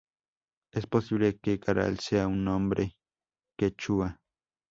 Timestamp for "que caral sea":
1.37-2.25